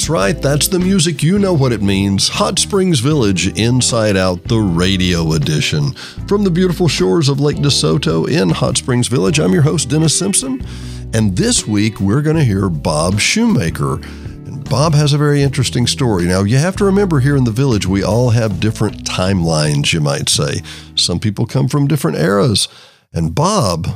[0.00, 1.22] That's right, that's the music.
[1.22, 2.28] You know what it means.
[2.28, 5.92] Hot Springs Village, Inside Out, the radio edition.
[6.26, 10.18] From the beautiful shores of Lake DeSoto in Hot Springs Village, I'm your host, Dennis
[10.18, 10.64] Simpson.
[11.12, 13.96] And this week, we're going to hear Bob Shoemaker.
[13.96, 16.24] And Bob has a very interesting story.
[16.24, 20.00] Now, you have to remember here in the village, we all have different timelines, you
[20.00, 20.62] might say.
[20.94, 22.68] Some people come from different eras.
[23.12, 23.86] And Bob,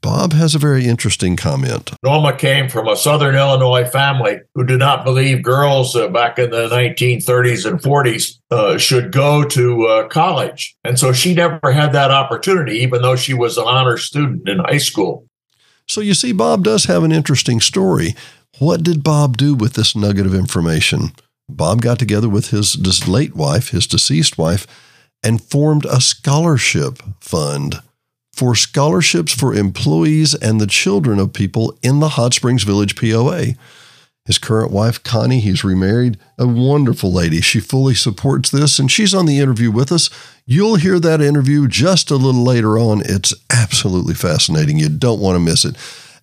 [0.00, 1.92] Bob has a very interesting comment.
[2.02, 6.50] Norma came from a Southern Illinois family who did not believe girls uh, back in
[6.50, 10.76] the 1930s and 40s uh, should go to uh, college.
[10.84, 14.58] And so she never had that opportunity, even though she was an honor student in
[14.60, 15.26] high school.
[15.88, 18.14] So you see, Bob does have an interesting story.
[18.58, 21.12] What did Bob do with this nugget of information?
[21.48, 24.66] Bob got together with his late wife, his deceased wife,
[25.22, 27.80] and formed a scholarship fund
[28.36, 33.54] for scholarships for employees and the children of people in the Hot Springs Village POA.
[34.26, 37.40] His current wife, Connie, he's remarried, a wonderful lady.
[37.40, 40.10] She fully supports this, and she's on the interview with us.
[40.44, 43.02] You'll hear that interview just a little later on.
[43.04, 44.78] It's absolutely fascinating.
[44.78, 45.76] You don't want to miss it.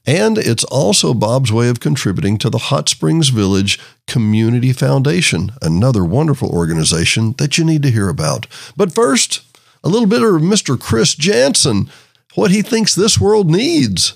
[0.05, 6.03] And it's also Bob's way of contributing to the Hot Springs Village Community Foundation, another
[6.03, 8.45] wonderful organization that you need to hear about.
[8.75, 9.43] But first,
[9.83, 10.79] a little bit of Mr.
[10.79, 11.89] Chris Janson,
[12.35, 14.13] what he thinks this world needs.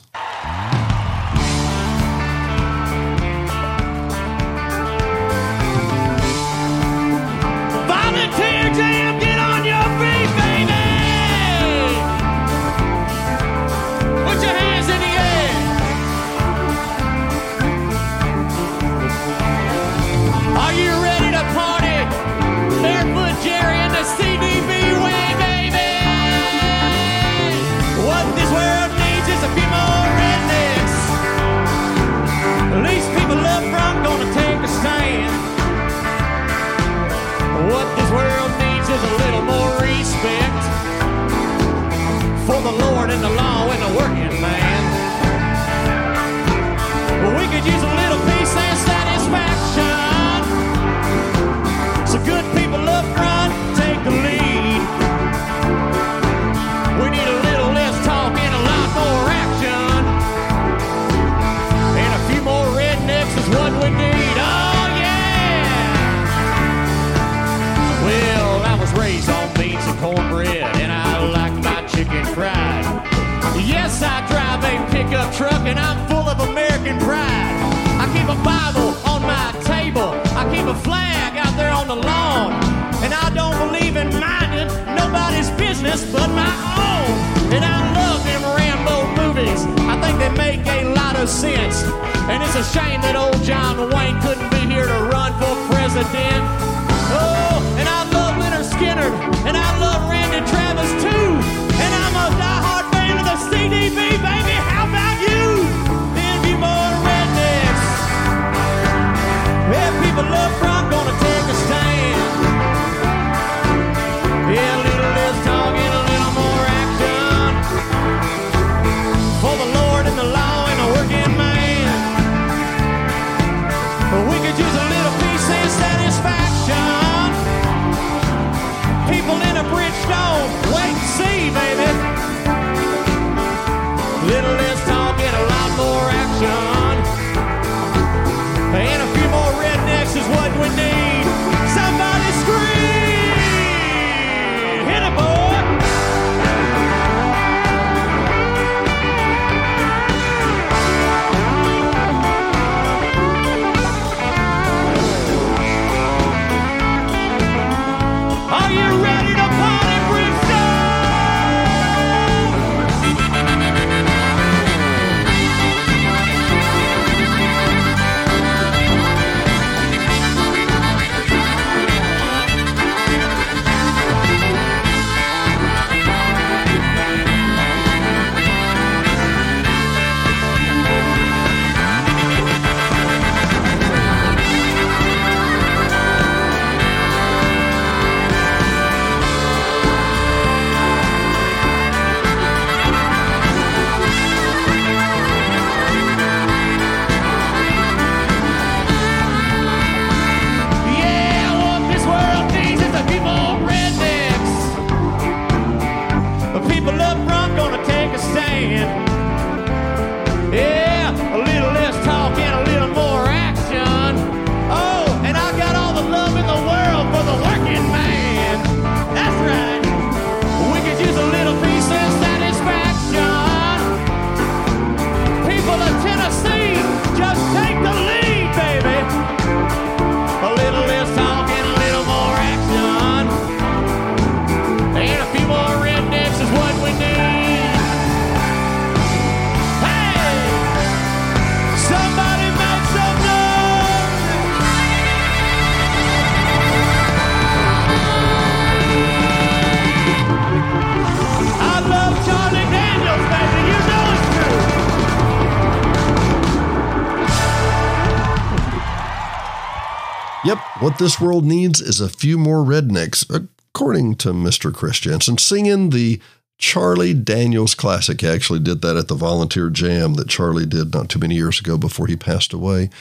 [260.80, 263.26] What this world needs is a few more rednecks,
[263.74, 264.72] according to Mr.
[264.72, 266.22] Chris Janson, singing the
[266.60, 268.22] Charlie Daniels classic.
[268.22, 271.60] He actually did that at the volunteer jam that Charlie did not too many years
[271.60, 272.92] ago before he passed away.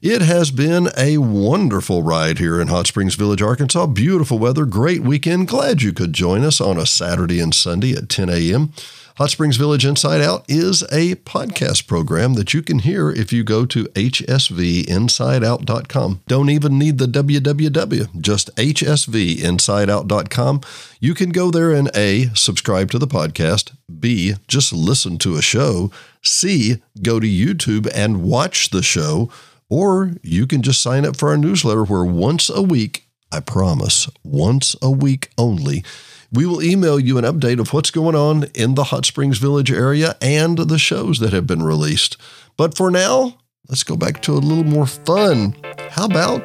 [0.00, 3.86] It has been a wonderful ride here in Hot Springs Village, Arkansas.
[3.86, 5.48] Beautiful weather, great weekend.
[5.48, 8.72] Glad you could join us on a Saturday and Sunday at 10 a.m.
[9.18, 13.42] Hot Springs Village Inside Out is a podcast program that you can hear if you
[13.42, 16.20] go to hsvinsideout.com.
[16.28, 20.60] Don't even need the www, just hsvinsideout.com.
[21.00, 25.42] You can go there and A, subscribe to the podcast, B, just listen to a
[25.42, 25.90] show,
[26.22, 29.32] C, go to YouTube and watch the show,
[29.68, 34.08] or you can just sign up for our newsletter where once a week, I promise,
[34.22, 35.82] once a week only,
[36.30, 39.72] we will email you an update of what's going on in the Hot Springs Village
[39.72, 42.16] area and the shows that have been released.
[42.56, 43.38] But for now,
[43.68, 45.56] let's go back to a little more fun.
[45.90, 46.44] How about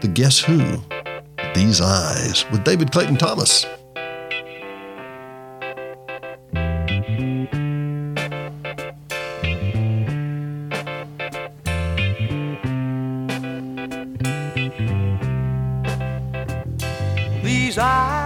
[0.00, 0.82] the Guess Who?
[1.54, 3.66] These Eyes with David Clayton Thomas.
[17.42, 18.25] These eyes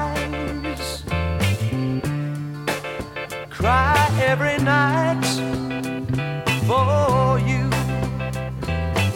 [4.30, 5.26] every night
[6.68, 7.68] for you.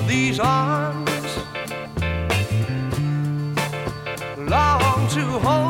[0.09, 1.25] These arms
[4.37, 5.64] long to hold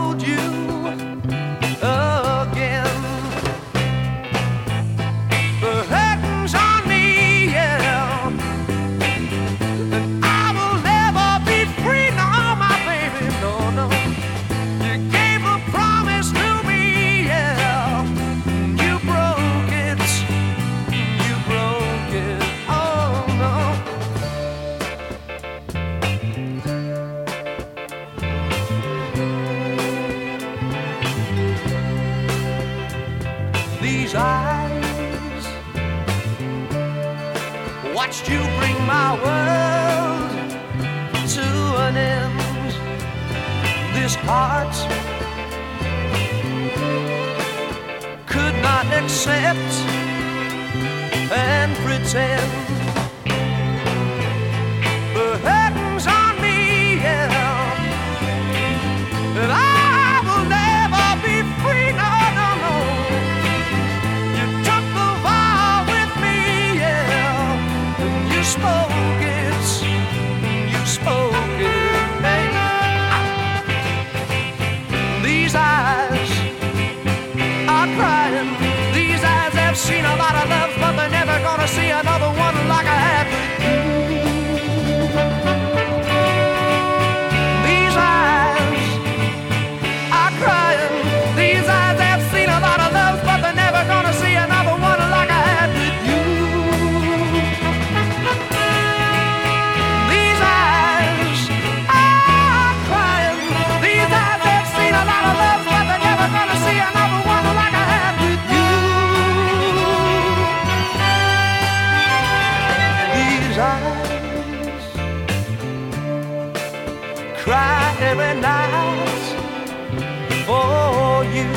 [121.35, 121.51] you.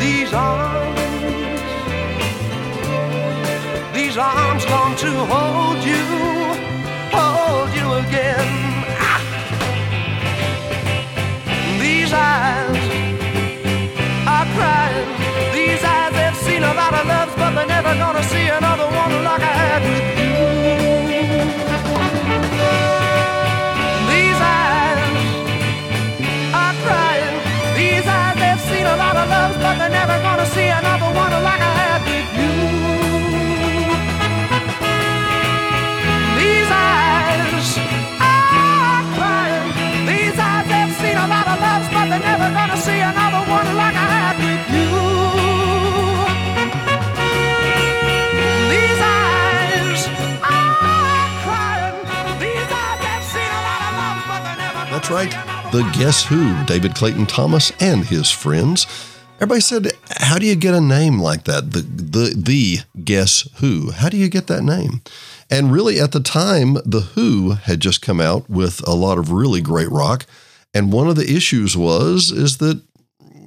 [0.00, 1.00] These arms,
[3.94, 6.04] these arms long to hold you,
[7.16, 8.48] hold you again.
[11.80, 12.84] These eyes
[14.34, 15.10] are crying.
[15.54, 18.65] These eyes have seen a lot of loves, but they're never gonna see another
[42.84, 44.90] they're never gonna see another one like I had with you.
[48.70, 50.08] These eyes
[50.42, 51.96] are crying.
[52.38, 55.32] These eyes have seen a lot of loves, but they're never That's right.
[55.72, 58.86] The Guess Who, David Clayton Thomas and his friends.
[59.36, 61.72] Everybody said, "How do you get a name like that?
[61.72, 63.90] The the the Guess Who?
[63.90, 65.02] How do you get that name?"
[65.50, 69.30] And really, at the time, the Who had just come out with a lot of
[69.30, 70.24] really great rock,
[70.76, 72.82] and one of the issues was is that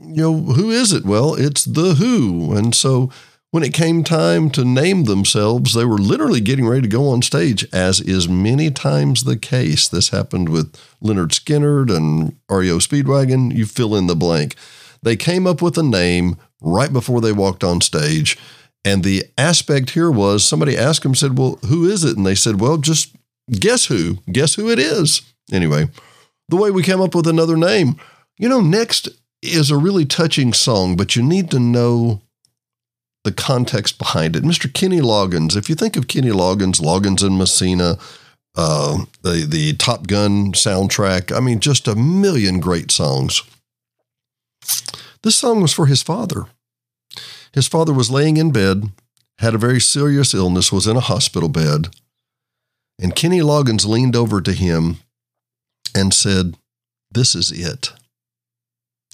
[0.07, 1.05] you know who is it?
[1.05, 3.11] Well, it's the Who, and so
[3.51, 7.21] when it came time to name themselves, they were literally getting ready to go on
[7.21, 9.87] stage, as is many times the case.
[9.87, 13.55] This happened with Lynyrd Skynyrd and REO Speedwagon.
[13.55, 14.55] You fill in the blank.
[15.01, 18.37] They came up with a name right before they walked on stage.
[18.85, 22.17] And the aspect here was somebody asked them, said, Well, who is it?
[22.17, 23.15] And they said, Well, just
[23.51, 24.17] guess who?
[24.31, 25.21] Guess who it is?
[25.51, 25.89] Anyway,
[26.49, 27.95] the way we came up with another name.
[28.37, 29.09] You know, next
[29.41, 32.21] is a really touching song, but you need to know
[33.23, 34.43] the context behind it.
[34.43, 34.73] Mr.
[34.73, 37.97] Kenny Loggins, if you think of Kenny Loggins, Loggins and Messina,
[38.55, 43.43] uh, the the Top Gun soundtrack, I mean, just a million great songs.
[45.21, 46.45] This song was for his father.
[47.53, 48.91] His father was laying in bed,
[49.39, 51.89] had a very serious illness, was in a hospital bed,
[53.01, 54.97] and Kenny Loggins leaned over to him
[55.95, 56.57] and said,
[57.11, 57.91] This is it.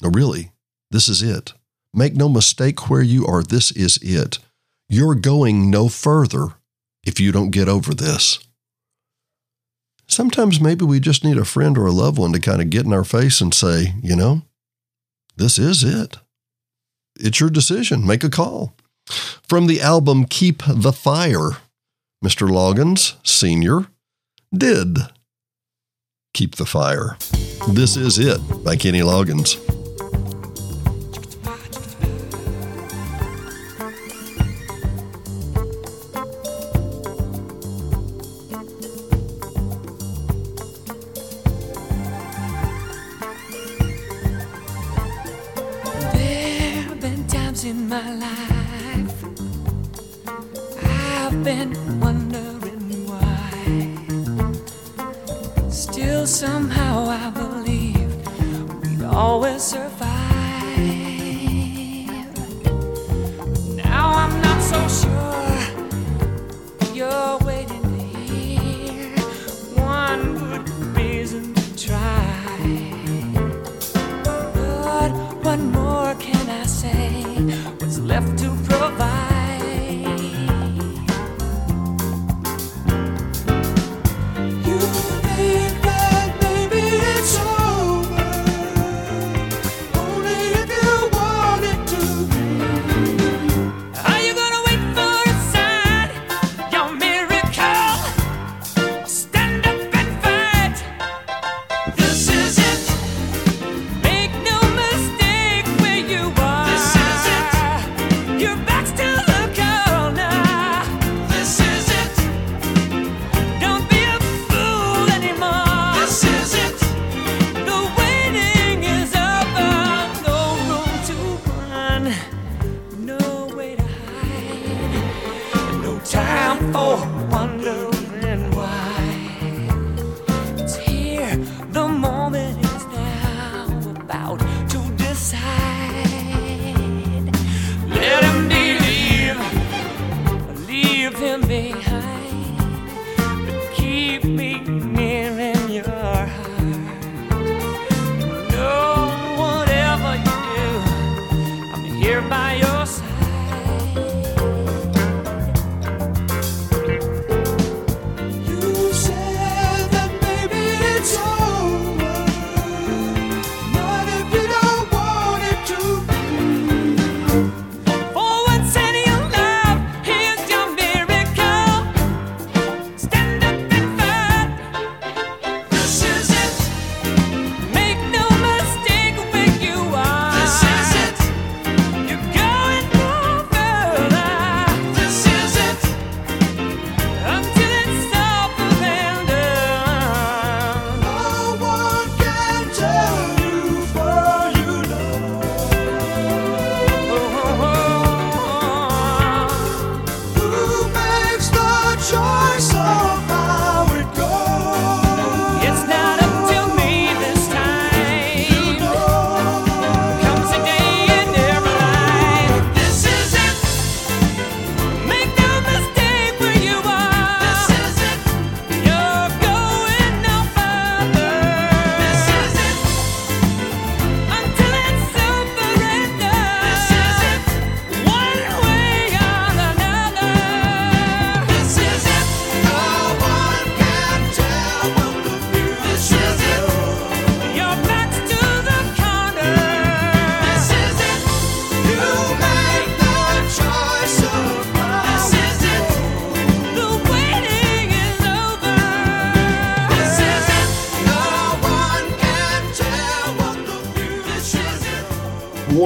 [0.01, 0.51] No, really,
[0.91, 1.53] this is it.
[1.94, 4.39] Make no mistake where you are, this is it.
[4.89, 6.55] You're going no further
[7.05, 8.39] if you don't get over this.
[10.08, 12.86] Sometimes maybe we just need a friend or a loved one to kind of get
[12.86, 14.44] in our face and say, you know,
[15.36, 16.17] this is it.
[17.17, 18.05] It's your decision.
[18.05, 18.75] Make a call.
[19.08, 21.51] From the album Keep the Fire,
[22.24, 22.48] Mr.
[22.50, 23.88] Loggins, Sr.,
[24.55, 24.98] did
[26.36, 27.18] keep the fire.
[27.70, 29.56] This is it by Kenny Loggins.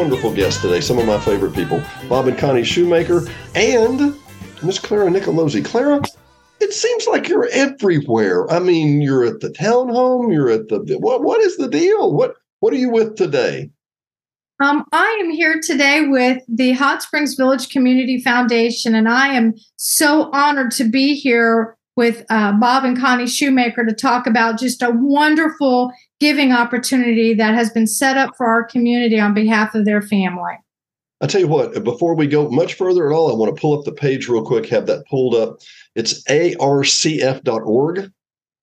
[0.10, 4.16] Wonderful guests today, some of my favorite people Bob and Connie Shoemaker and
[4.64, 5.64] Miss Clara Nicolosi.
[5.64, 6.02] Clara,
[6.60, 8.50] it seems like you're everywhere.
[8.52, 12.12] I mean, you're at the townhome, you're at the what what is the deal?
[12.12, 13.70] What what are you with today?
[14.60, 19.54] Um, I am here today with the Hot Springs Village Community Foundation, and I am
[19.76, 24.82] so honored to be here with uh, Bob and Connie Shoemaker to talk about just
[24.82, 29.86] a wonderful giving opportunity that has been set up for our community on behalf of
[29.86, 30.54] their family.
[31.22, 33.78] I tell you what, before we go much further at all, I want to pull
[33.78, 35.60] up the page real quick, have that pulled up.
[35.96, 38.12] It's arcf.org,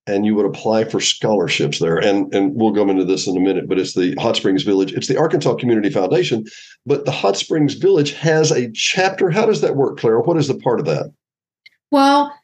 [0.07, 1.99] and you would apply for scholarships there.
[1.99, 4.95] And, and we'll go into this in a minute, but it's the Hot Springs Village.
[4.95, 6.47] It's the Arkansas Community Foundation,
[6.87, 9.29] but the Hot Springs Village has a chapter.
[9.31, 10.23] How does that work, Clara?
[10.23, 11.13] What is the part of that?
[11.91, 12.35] Well,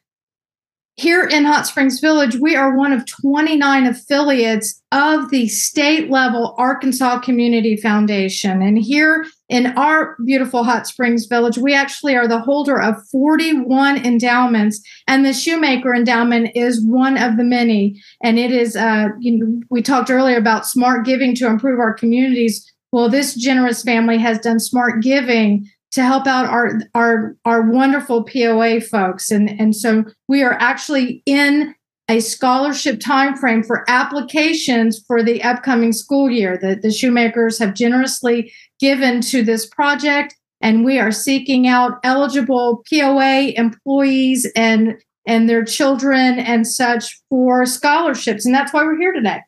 [0.95, 6.53] here in Hot Springs Village, we are one of 29 affiliates of the state level
[6.59, 8.61] Arkansas Community Foundation.
[8.61, 14.05] And here in our beautiful Hot Springs Village, we actually are the holder of 41
[14.05, 17.99] endowments, and the Shoemaker Endowment is one of the many.
[18.21, 21.93] And it is, uh, you know, we talked earlier about smart giving to improve our
[21.93, 22.71] communities.
[22.91, 28.23] Well, this generous family has done smart giving to help out our our our wonderful
[28.23, 31.73] POA folks, and and so we are actually in
[32.09, 37.73] a scholarship time frame for applications for the upcoming school year that the shoemakers have
[37.73, 45.47] generously given to this project and we are seeking out eligible POA employees and and
[45.47, 49.39] their children and such for scholarships and that's why we're here today.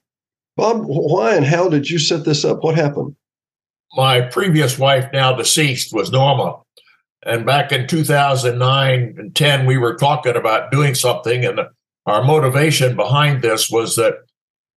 [0.55, 2.63] Bob, why and how did you set this up?
[2.63, 3.15] What happened?
[3.95, 6.59] My previous wife, now deceased, was Norma.
[7.25, 11.43] And back in 2009 and 10, we were talking about doing something.
[11.43, 11.59] And
[12.05, 14.15] our motivation behind this was that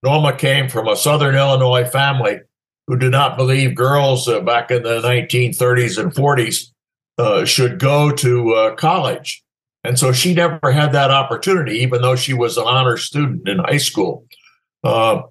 [0.02, 2.40] Norma came from a Southern Illinois family
[2.86, 6.70] who did not believe girls uh, back in the 1930s and 40s
[7.18, 9.42] uh, should go to uh, college.
[9.84, 13.58] And so she never had that opportunity, even though she was an honor student in
[13.58, 14.26] high school.
[14.82, 15.22] Uh,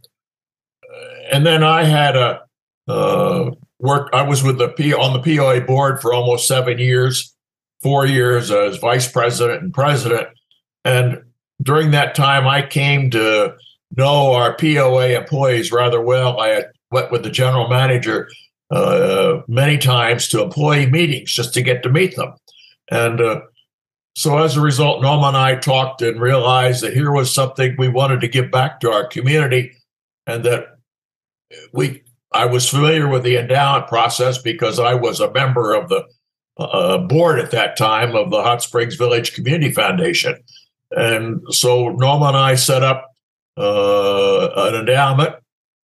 [1.31, 2.41] and then I had a
[2.87, 4.13] uh, worked.
[4.13, 7.33] I was with the P on the POA board for almost seven years,
[7.81, 10.27] four years as vice president and president.
[10.83, 11.21] And
[11.61, 13.55] during that time, I came to
[13.95, 16.39] know our POA employees rather well.
[16.39, 18.29] I went with the general manager
[18.69, 22.33] uh, many times to employee meetings just to get to meet them.
[22.91, 23.41] And uh,
[24.15, 27.87] so as a result, Norma and I talked and realized that here was something we
[27.87, 29.73] wanted to give back to our community
[30.25, 30.77] and that
[31.71, 36.03] we I was familiar with the endowment process because I was a member of the
[36.57, 40.37] uh, board at that time of the Hot Springs Village Community Foundation.
[40.91, 43.05] And so Norma and I set up
[43.57, 45.35] uh, an endowment.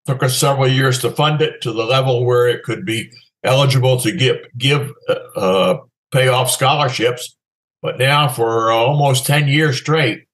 [0.07, 3.12] Took us several years to fund it to the level where it could be
[3.44, 4.90] eligible to give give
[5.37, 5.76] uh,
[6.11, 7.37] pay off scholarships.
[7.83, 10.24] But now, for almost ten years straight,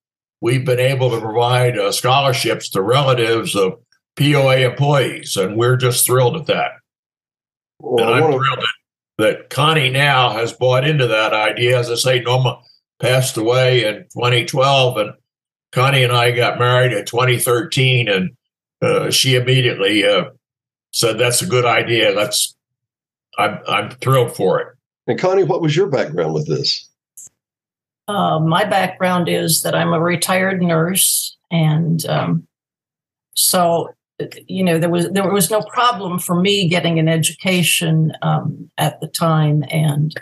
[0.40, 3.74] we've been able to provide uh, scholarships to relatives of
[4.18, 6.72] POA employees, and we're just thrilled at that.
[7.80, 8.68] Well, and I I'm wanna- thrilled that,
[9.18, 11.78] that Connie now has bought into that idea.
[11.78, 12.60] As I say, Norma
[13.00, 15.12] passed away in 2012, and
[15.72, 18.30] Connie and I got married in 2013, and
[18.82, 20.30] uh, she immediately uh,
[20.92, 22.12] said, "That's a good idea.
[22.12, 22.54] Let's."
[23.38, 24.68] I'm I'm thrilled for it.
[25.06, 26.88] and Connie, what was your background with this?
[28.08, 32.48] Uh, my background is that I'm a retired nurse, and um,
[33.34, 33.94] so
[34.46, 39.00] you know there was there was no problem for me getting an education um, at
[39.00, 39.64] the time.
[39.70, 40.14] And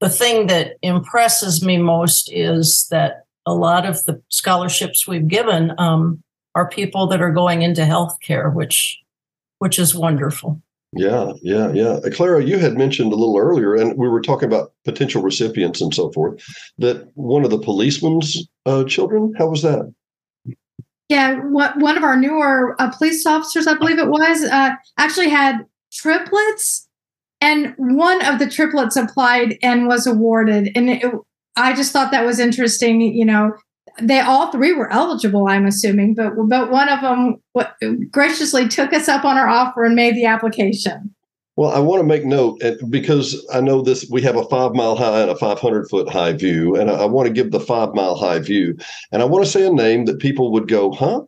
[0.00, 5.72] the thing that impresses me most is that a lot of the scholarships we've given
[5.78, 6.22] um,
[6.54, 8.98] are people that are going into healthcare, which
[9.58, 10.60] which is wonderful.
[10.94, 12.00] Yeah, yeah, yeah.
[12.04, 15.80] Uh, Clara, you had mentioned a little earlier, and we were talking about potential recipients
[15.80, 16.42] and so forth,
[16.78, 19.90] that one of the policeman's uh, children, how was that?
[21.08, 25.28] Yeah, what, one of our newer uh, police officers, I believe it was, uh, actually
[25.28, 26.88] had triplets,
[27.40, 30.70] and one of the triplets applied and was awarded.
[30.74, 31.04] And it,
[31.56, 33.00] I just thought that was interesting.
[33.02, 33.52] You know,
[34.00, 37.42] they all three were eligible, I'm assuming, but but one of them
[38.10, 41.14] graciously took us up on our offer and made the application.
[41.56, 44.96] Well, I want to make note because I know this, we have a five mile
[44.96, 47.94] high and a 500 foot high view, and I, I want to give the five
[47.94, 48.76] mile high view.
[49.10, 51.22] And I want to say a name that people would go, huh?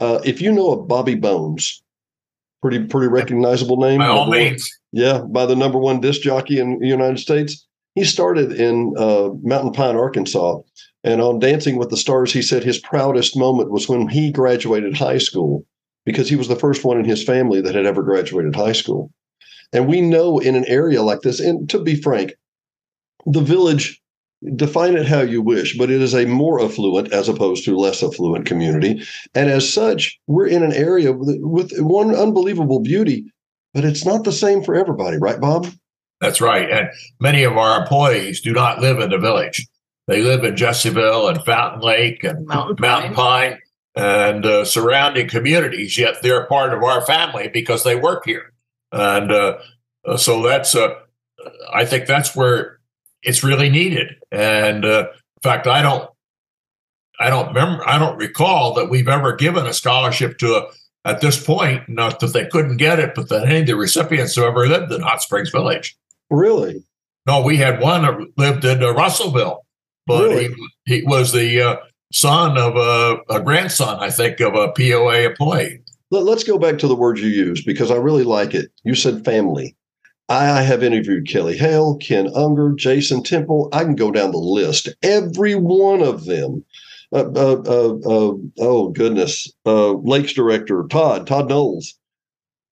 [0.00, 1.82] Uh, if you know of Bobby Bones,
[2.62, 3.98] pretty pretty recognizable name.
[3.98, 7.64] By all one- means, Yeah, by the number one disc jockey in the United States.
[7.94, 10.58] He started in uh, Mountain Pine, Arkansas.
[11.04, 14.96] And on Dancing with the Stars, he said his proudest moment was when he graduated
[14.96, 15.64] high school
[16.04, 19.10] because he was the first one in his family that had ever graduated high school.
[19.72, 22.32] And we know in an area like this, and to be frank,
[23.26, 24.00] the village,
[24.56, 28.02] define it how you wish, but it is a more affluent as opposed to less
[28.02, 29.02] affluent community.
[29.34, 33.30] And as such, we're in an area with, with one unbelievable beauty,
[33.74, 35.66] but it's not the same for everybody, right, Bob?
[36.20, 36.70] That's right.
[36.70, 36.88] And
[37.20, 39.66] many of our employees do not live in the village.
[40.06, 43.50] They live in Jessieville and Fountain Lake and Mountain Mountain Pine.
[43.50, 43.58] Pine
[43.94, 48.52] and uh, surrounding communities, yet they're part of our family because they work here.
[48.92, 49.58] And uh,
[50.04, 50.94] uh, so that's, uh,
[51.72, 52.78] I think that's where
[53.22, 54.16] it's really needed.
[54.30, 56.08] And uh, in fact, I don't,
[57.20, 60.66] I don't remember, I don't recall that we've ever given a scholarship to a,
[61.04, 64.36] at this point, not that they couldn't get it, but that any of the recipients
[64.36, 65.96] have ever lived in Hot Springs Village.
[66.30, 66.84] Really?
[67.26, 69.64] No, we had one that lived in uh, Russellville,
[70.06, 70.54] but Really?
[70.84, 71.76] he, he was the uh,
[72.12, 75.80] son of a, a grandson, I think, of a POA employee.
[76.10, 78.70] Let, us go back to the word you used because I really like it.
[78.82, 79.76] You said family.
[80.28, 83.68] I have interviewed Kelly Hale, Ken Unger, Jason Temple.
[83.72, 84.88] I can go down the list.
[85.02, 86.64] Every one of them.
[87.10, 91.94] Uh, uh, uh, uh, oh goodness, uh, Lakes director Todd Todd Knowles.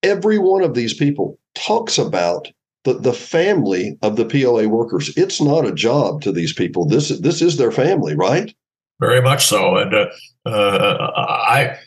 [0.02, 2.48] Every one of these people talks about
[2.84, 5.16] the the family of the POA workers.
[5.16, 6.86] It's not a job to these people.
[6.86, 8.54] This this is their family, right?
[9.00, 10.08] Very much so, and uh,
[10.46, 11.78] I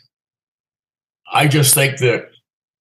[1.32, 2.30] I just think that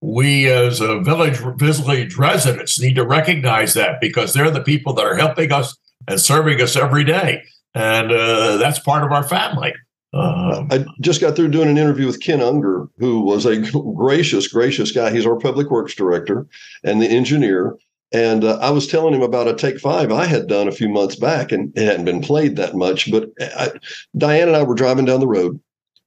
[0.01, 5.05] we as a village village residents need to recognize that because they're the people that
[5.05, 7.43] are helping us and serving us every day,
[7.75, 9.73] and uh, that's part of our family.
[10.11, 13.59] Um, I just got through doing an interview with Ken Unger, who was a
[13.95, 15.11] gracious, gracious guy.
[15.11, 16.47] He's our public works director
[16.83, 17.77] and the engineer.
[18.11, 20.89] And uh, I was telling him about a take five I had done a few
[20.89, 23.11] months back, and it hadn't been played that much.
[23.11, 23.71] But I,
[24.17, 25.59] Diane and I were driving down the road.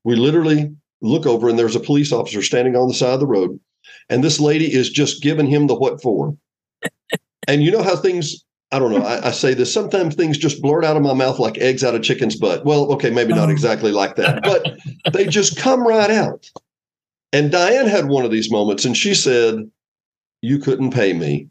[0.02, 3.26] We literally look over, and there's a police officer standing on the side of the
[3.26, 3.58] road,
[4.08, 6.36] and this lady is just giving him the what for.
[7.48, 9.02] and you know how things I don't know.
[9.02, 9.72] I, I, say this.
[9.72, 12.64] Sometimes things just blurt out of my mouth like eggs out of chicken's butt.
[12.64, 13.52] Well, okay, maybe not oh.
[13.52, 14.78] exactly like that, but
[15.12, 16.50] they just come right out.
[17.34, 19.56] And Diane had one of these moments and she said,
[20.40, 21.48] You couldn't pay me.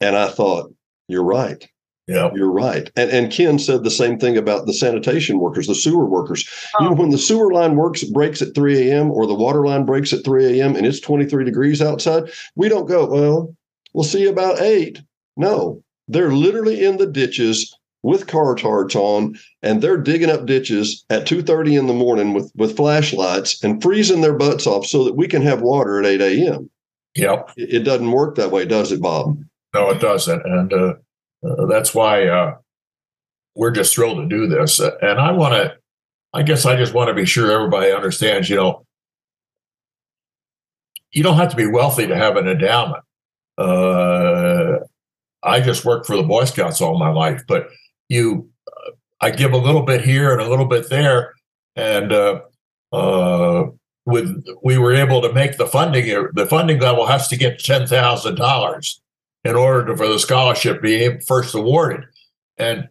[0.00, 0.72] And I thought,
[1.08, 1.68] You're right.
[2.08, 2.90] Yeah, You're right.
[2.96, 6.48] And, and Ken said the same thing about the sanitation workers, the sewer workers.
[6.80, 9.10] You know, when the sewer line works breaks at 3 a.m.
[9.10, 10.74] or the water line breaks at 3 a.m.
[10.74, 13.54] and it's 23 degrees outside, we don't go, Well,
[13.92, 15.02] we'll see you about eight.
[15.36, 21.26] No, they're literally in the ditches with Carhartts on, and they're digging up ditches at
[21.26, 25.28] 2:30 in the morning with with flashlights and freezing their butts off so that we
[25.28, 26.70] can have water at 8 a.m.
[27.14, 27.50] yep.
[27.56, 29.38] It, it doesn't work that way, does it, Bob?
[29.74, 30.94] No, it doesn't, and uh,
[31.44, 32.56] uh, that's why uh,
[33.54, 34.80] we're just thrilled to do this.
[34.80, 35.76] And I want to,
[36.34, 38.48] I guess, I just want to be sure everybody understands.
[38.50, 38.86] You know,
[41.12, 43.04] you don't have to be wealthy to have an endowment.
[43.56, 44.78] Uh,
[45.42, 47.68] I just worked for the Boy Scouts all my life, but
[48.08, 51.34] you, uh, I give a little bit here and a little bit there,
[51.76, 52.40] and uh,
[52.92, 53.66] uh,
[54.06, 56.28] with we were able to make the funding.
[56.34, 59.00] The funding level has to get ten thousand dollars
[59.44, 62.04] in order for the scholarship be first awarded.
[62.56, 62.88] And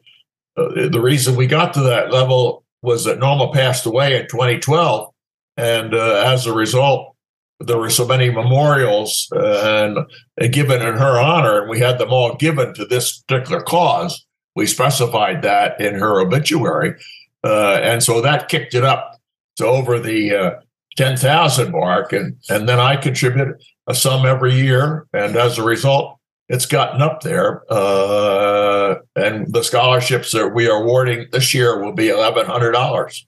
[0.55, 5.13] uh, the reason we got to that level was that Norma passed away in 2012,
[5.57, 7.15] and uh, as a result,
[7.59, 9.97] there were so many memorials uh, and,
[10.37, 14.25] and given in her honor, and we had them all given to this particular cause.
[14.55, 16.95] We specified that in her obituary,
[17.43, 19.19] uh, and so that kicked it up
[19.57, 20.51] to over the uh,
[20.95, 25.63] ten thousand mark, and and then I contribute a sum every year, and as a
[25.63, 26.16] result,
[26.49, 27.63] it's gotten up there.
[27.69, 33.25] Uh, and the scholarships that we are awarding this year will be eleven hundred dollars.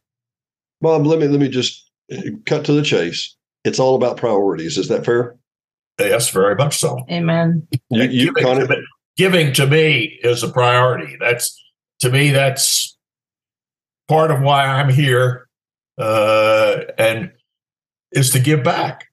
[0.81, 3.35] Bob, let me let me just uh, cut to the chase.
[3.65, 4.77] It's all about priorities.
[4.77, 5.35] Is that fair?
[5.99, 7.03] Yes, very much so.
[7.11, 7.67] Amen.
[7.89, 8.83] You, you giving, kind of to me,
[9.17, 11.17] giving to me is a priority.
[11.19, 11.61] That's
[11.99, 12.31] to me.
[12.31, 12.97] That's
[14.07, 15.49] part of why I'm here,
[15.97, 17.31] uh, and
[18.13, 19.08] is to give back.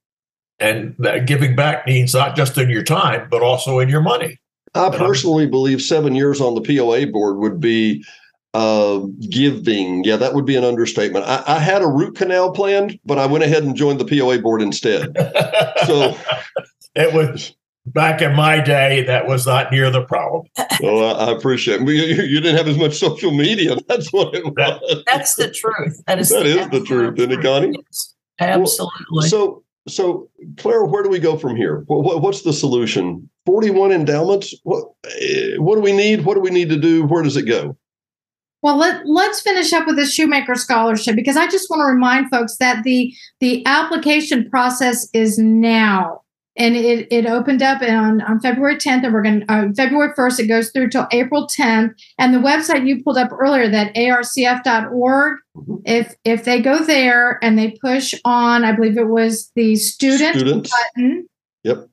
[0.59, 4.38] And that giving back means not just in your time, but also in your money.
[4.75, 8.05] I personally believe seven years on the POA board would be
[8.55, 10.05] uh, giving.
[10.05, 11.25] Yeah, that would be an understatement.
[11.27, 14.38] I, I had a root canal planned, but I went ahead and joined the POA
[14.40, 15.14] board instead.
[15.87, 16.16] So,
[16.95, 17.55] it was
[17.87, 19.05] back in my day.
[19.05, 20.47] That was not near the problem.
[20.81, 21.88] well, I, I appreciate it.
[21.88, 23.77] You, you- you didn't have as much social media.
[23.88, 25.03] That's what it was.
[25.07, 26.03] That's the truth.
[26.07, 27.73] That is That is the absolute truth, isn't it, Connie?
[27.87, 29.29] Yes, absolutely.
[29.29, 31.85] So, so Clara, where do we go from here?
[31.87, 33.29] What, what, what's the solution?
[33.44, 34.55] Forty-one endowments.
[34.64, 34.85] What,
[35.20, 36.25] eh, what do we need?
[36.25, 37.05] What do we need to do?
[37.05, 37.77] Where does it go?
[38.62, 42.31] Well, let, let's finish up with the Shoemaker Scholarship because I just want to remind
[42.31, 46.22] folks that the the application process is now.
[46.57, 50.12] And it it opened up on on February 10th, and we're going to uh, February
[50.16, 50.40] 1st.
[50.40, 51.95] It goes through till April 10th.
[52.19, 55.38] And the website you pulled up earlier, that arcf.org,
[55.85, 60.37] if if they go there and they push on, I believe it was the student
[60.37, 60.71] Students.
[60.71, 61.29] button.
[61.64, 61.88] Yep.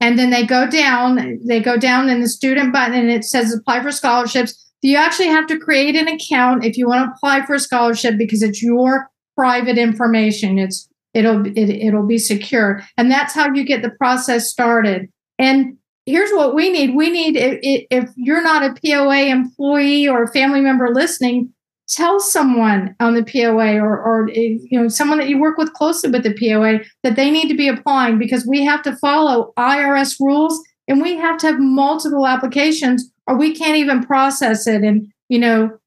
[0.00, 3.54] And then they go down, they go down in the student button and it says
[3.54, 4.72] apply for scholarships.
[4.82, 7.60] Do You actually have to create an account if you want to apply for a
[7.60, 10.58] scholarship because it's your private information.
[10.58, 12.82] It's it'll it, it'll be secure.
[12.96, 15.08] And that's how you get the process started.
[15.38, 16.94] And here's what we need.
[16.94, 21.52] We need if, if you're not a POA employee or a family member listening,
[21.88, 26.10] tell someone on the POA or, or you know someone that you work with closely
[26.10, 30.16] with the POA that they need to be applying because we have to follow IRS
[30.18, 34.82] rules and we have to have multiple applications or we can't even process it.
[34.82, 35.78] And you know,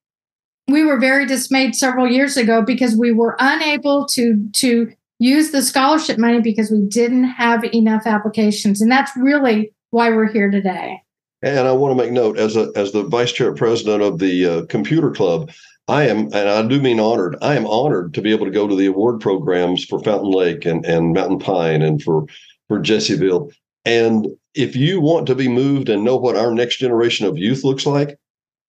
[0.68, 5.62] we were very dismayed several years ago because we were unable to to use the
[5.62, 11.02] scholarship money because we didn't have enough applications, and that's really why we're here today.
[11.42, 14.46] And I want to make note as a as the vice chair president of the
[14.46, 15.52] uh, computer club,
[15.88, 17.36] I am, and I do mean honored.
[17.42, 20.66] I am honored to be able to go to the award programs for Fountain Lake
[20.66, 22.26] and, and Mountain Pine and for
[22.68, 23.52] for Jessieville.
[23.86, 27.64] And if you want to be moved and know what our next generation of youth
[27.64, 28.18] looks like,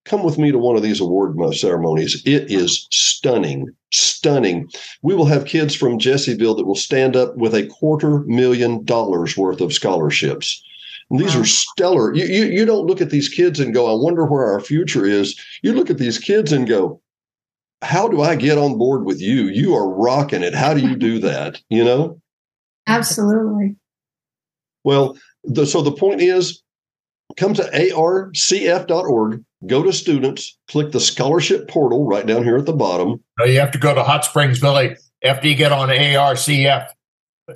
[0.07, 2.21] come with me to one of these award ceremonies.
[2.25, 4.69] It is stunning, stunning.
[5.01, 9.37] We will have kids from Jessieville that will stand up with a quarter million dollars
[9.37, 10.63] worth of scholarships.
[11.09, 11.41] And these Wow.
[11.41, 12.13] are stellar.
[12.15, 15.05] You, you you don't look at these kids and go, I wonder where our future
[15.05, 15.39] is.
[15.61, 17.01] You look at these kids and go,
[17.81, 19.43] How do I get on board with you?
[19.47, 20.53] You are rocking it.
[20.53, 21.61] How do you do that?
[21.69, 22.19] You know?
[22.87, 23.75] Absolutely.
[24.83, 26.61] Well, the, so the point is
[27.35, 32.73] come to arcf.org, go to students, click the scholarship portal right down here at the
[32.73, 33.23] bottom.
[33.39, 36.87] No, you have to go to Hot Springs Village after you get on ARCF.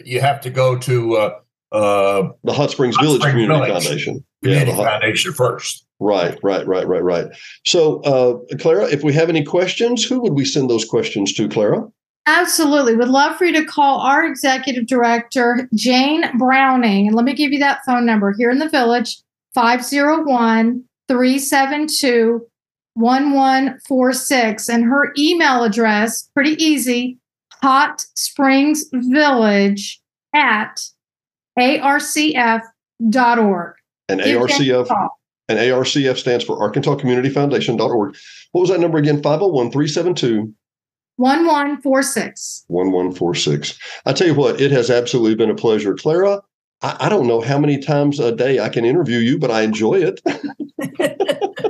[0.04, 1.40] You have to go to uh,
[1.72, 3.84] uh, The Hot Springs Hot Village Springs Community Village.
[3.84, 4.26] Foundation.
[4.44, 5.86] Community the Hot- Foundation first.
[6.00, 7.28] right, right, right, right, right.
[7.66, 11.48] So, uh, Clara, if we have any questions, who would we send those questions to,
[11.48, 11.88] Clara?
[12.28, 12.96] Absolutely.
[12.96, 17.08] Would love for you to call our executive director, Jane Browning.
[17.08, 19.18] And let me give you that phone number here in the village
[19.54, 22.42] 501 372
[22.94, 24.70] 1146.
[24.70, 27.18] And her email address, pretty easy,
[27.62, 30.02] hot springs village
[30.34, 30.82] at
[31.58, 32.34] arcf.org.
[34.10, 35.10] And Give Jane a ARCF
[35.52, 38.16] and ARCF stands for Arkansas Community Foundation.org.
[38.52, 39.22] What was that number again?
[39.22, 40.54] 501 372
[41.18, 42.66] 1146.
[42.68, 43.80] 1146.
[44.06, 45.94] I tell you what, it has absolutely been a pleasure.
[45.94, 46.42] Clara,
[46.82, 49.62] I, I don't know how many times a day I can interview you, but I
[49.62, 50.22] enjoy it.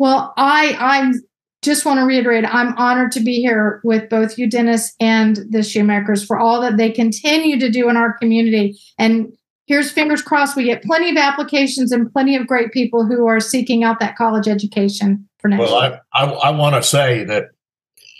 [0.00, 1.12] Well, I I
[1.60, 5.62] just want to reiterate I'm honored to be here with both you, Dennis, and the
[5.62, 8.78] Shoemakers for all that they continue to do in our community.
[8.96, 9.30] And
[9.66, 13.40] here's fingers crossed we get plenty of applications and plenty of great people who are
[13.40, 16.00] seeking out that college education for next Well, year.
[16.14, 17.50] I, I, I want to say that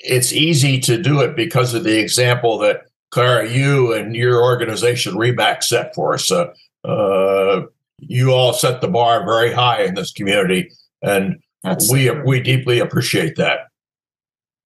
[0.04, 5.14] it's easy to do it because of the example that Clara, you and your organization
[5.14, 6.30] Remax set for us.
[6.30, 6.52] Uh,
[6.84, 7.62] uh,
[7.98, 10.70] you all set the bar very high in this community,
[11.02, 13.68] and That's we we deeply appreciate that.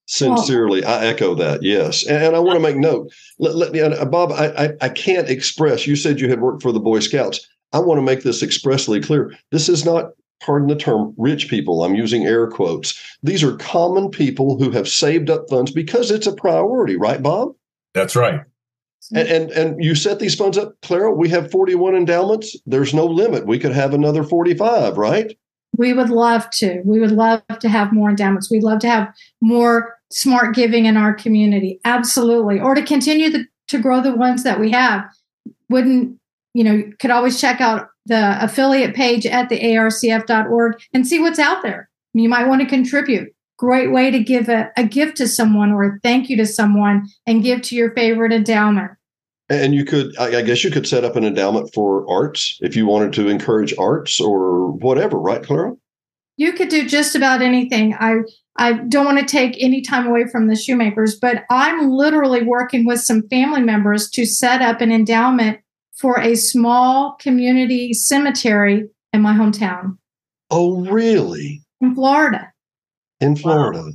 [0.07, 1.62] Sincerely, I echo that.
[1.62, 3.11] Yes, and, and I want to make note.
[3.38, 4.33] Let, let me, uh, Bob.
[4.33, 5.87] I, I I can't express.
[5.87, 7.48] You said you had worked for the Boy Scouts.
[7.72, 9.33] I want to make this expressly clear.
[9.50, 11.83] This is not, pardon the term, rich people.
[11.83, 12.94] I'm using air quotes.
[13.24, 17.54] These are common people who have saved up funds because it's a priority, right, Bob?
[17.94, 18.40] That's right.
[19.12, 21.12] And, and and you set these funds up, Clara.
[21.12, 22.57] We have 41 endowments.
[22.64, 23.46] There's no limit.
[23.46, 25.37] We could have another 45, right?
[25.76, 26.80] We would love to.
[26.85, 28.50] We would love to have more endowments.
[28.50, 31.80] We'd love to have more smart giving in our community.
[31.85, 32.61] Absolutely.
[32.61, 35.04] Or to continue the, to grow the ones that we have.
[35.68, 36.18] Wouldn't,
[36.54, 41.18] you know, you could always check out the affiliate page at the arcf.org and see
[41.18, 41.88] what's out there.
[42.12, 43.34] You might want to contribute.
[43.57, 47.07] Great way to give a, a gift to someone or a thank you to someone
[47.27, 48.90] and give to your favorite endowment.
[49.49, 52.75] And you could, I I guess, you could set up an endowment for arts if
[52.75, 55.75] you wanted to encourage arts or whatever, right, Clara?
[56.37, 57.95] you could do just about anything.
[58.01, 58.14] I
[58.57, 62.85] I don't want to take any time away from the shoemakers, but I'm literally working
[62.87, 65.61] with some family members to set up an endowment
[65.97, 69.97] for a small community cemetery in my hometown
[70.51, 71.62] Oh, really?
[71.81, 72.51] in Florida,
[73.25, 73.91] In Florida.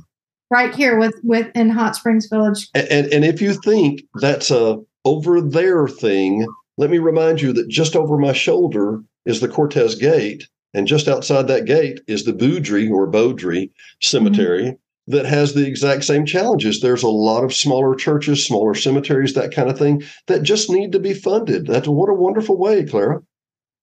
[0.50, 2.68] right here with with in Hot Springs Village.
[2.74, 7.52] And, and and if you think that's a over there thing, let me remind you
[7.52, 12.24] that just over my shoulder is the Cortez Gate, and just outside that gate is
[12.24, 13.70] the Boudry or Beaudry
[14.02, 14.64] Cemetery.
[14.64, 15.12] Mm-hmm.
[15.16, 16.80] that has the exact same challenges.
[16.80, 20.92] There's a lot of smaller churches, smaller cemeteries, that kind of thing that just need
[20.92, 21.66] to be funded.
[21.66, 23.20] That's what a wonderful way, Clara.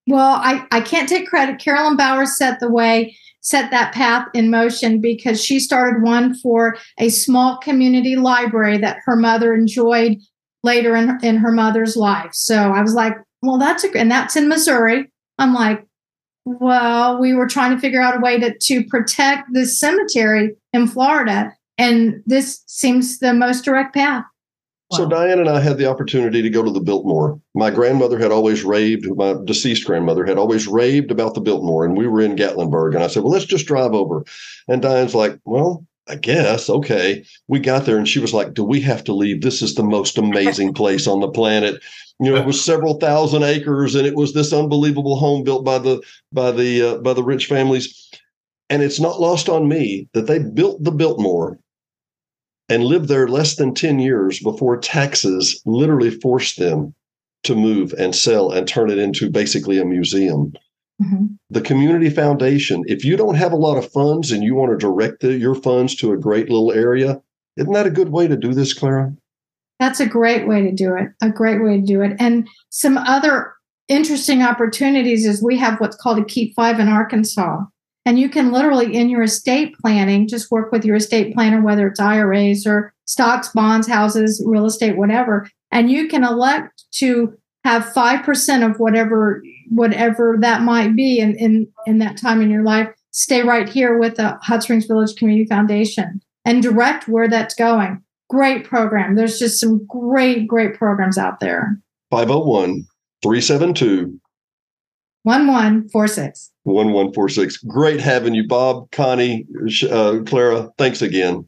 [0.07, 1.59] Well, I, I can't take credit.
[1.59, 6.77] Carolyn Bowers set the way, set that path in motion because she started one for
[6.99, 10.17] a small community library that her mother enjoyed
[10.63, 12.31] later in, in her mother's life.
[12.33, 15.09] So I was like, well, that's a, and that's in Missouri.
[15.37, 15.85] I'm like,
[16.43, 20.85] well, we were trying to figure out a way to, to protect this cemetery in
[20.85, 21.53] Florida.
[21.77, 24.25] And this seems the most direct path.
[24.93, 27.39] So Diane and I had the opportunity to go to the Biltmore.
[27.53, 31.97] My grandmother had always raved, my deceased grandmother had always raved about the Biltmore, and
[31.97, 32.95] we were in Gatlinburg.
[32.95, 34.23] And I said, Well, let's just drive over.
[34.69, 37.25] And Diane's like, Well, I guess, okay.
[37.49, 39.41] We got there and she was like, Do we have to leave?
[39.41, 41.83] This is the most amazing place on the planet.
[42.19, 45.79] You know, it was several thousand acres and it was this unbelievable home built by
[45.79, 48.09] the by the uh, by the rich families.
[48.69, 51.59] And it's not lost on me that they built the Biltmore
[52.69, 56.93] and lived there less than 10 years before taxes literally forced them
[57.43, 60.53] to move and sell and turn it into basically a museum.
[61.01, 61.37] Mhm.
[61.49, 64.77] The Community Foundation, if you don't have a lot of funds and you want to
[64.77, 67.21] direct the, your funds to a great little area,
[67.55, 69.13] isn't that a good way to do this, Clara?
[69.79, 71.09] That's a great way to do it.
[71.21, 72.15] A great way to do it.
[72.19, 73.53] And some other
[73.87, 77.59] interesting opportunities is we have what's called a Keep Five in Arkansas.
[78.07, 81.85] And you can literally, in your estate planning, just work with your estate planner, whether
[81.87, 85.49] it's IRAs or stocks, bonds, houses, real estate, whatever.
[85.71, 91.67] And you can elect to have 5% of whatever whatever that might be in, in,
[91.85, 95.45] in that time in your life stay right here with the Hot Springs Village Community
[95.45, 99.15] Foundation and direct where that's going great program.
[99.15, 101.77] There's just some great, great programs out there.
[102.11, 102.85] 501
[103.21, 104.17] 372
[105.23, 106.51] 1146.
[106.67, 107.57] 1146.
[107.57, 109.45] Great having you, Bob, Connie,
[109.89, 110.69] uh, Clara.
[110.77, 111.47] Thanks again.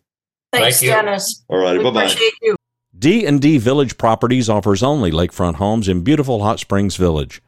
[0.52, 0.90] Thanks, Thank you.
[0.90, 1.44] Dennis.
[1.48, 1.84] All righty.
[1.84, 2.04] Bye bye.
[2.06, 2.56] appreciate you.
[2.98, 7.42] D&D Village Properties offers only lakefront homes in beautiful Hot Springs Village.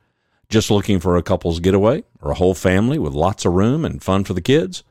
[0.49, 4.03] Just looking for a couple's getaway or a whole family with lots of room and
[4.03, 4.83] fun for the kids?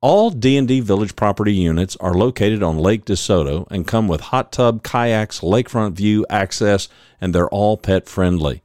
[0.00, 4.82] All D&D Village property units are located on Lake DeSoto and come with hot tub,
[4.82, 6.88] kayaks, lakefront view access,
[7.20, 8.62] and they're all pet friendly.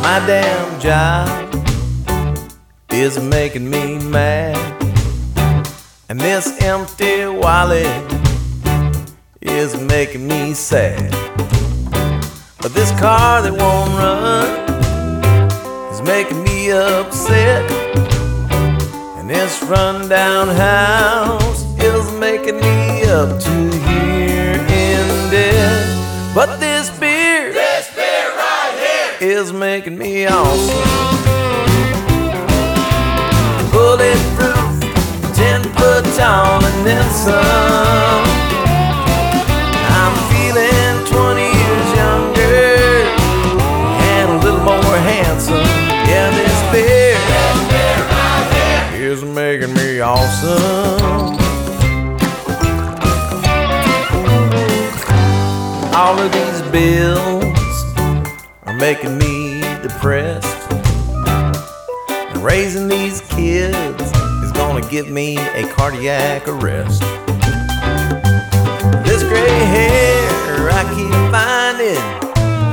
[0.03, 1.55] My damn job
[2.91, 4.70] is making me mad.
[6.11, 7.87] And this empty wallet
[9.41, 11.13] is making me sad.
[12.61, 14.51] But this car that won't run
[15.93, 17.71] is making me upset.
[19.19, 26.35] And this rundown house is making me up to here in debt.
[26.35, 31.20] But this beer, this beer right here, is making me awesome.
[36.21, 38.25] Foot and then some.
[39.99, 42.61] I'm feeling 20 years younger
[44.13, 45.69] and a little more handsome.
[46.09, 47.17] Yeah, this beer,
[49.01, 51.39] is making me awesome.
[55.95, 57.45] All of these bills
[58.65, 60.57] are making me depressed.
[62.37, 63.21] Raising these
[64.91, 67.01] give me a cardiac arrest.
[69.05, 72.03] This gray hair I keep finding